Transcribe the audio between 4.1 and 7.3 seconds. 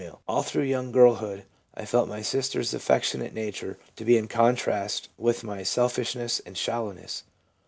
in contrast with my selfishness and shallow ness.